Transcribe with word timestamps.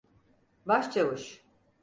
Başçavuş! 0.65 1.43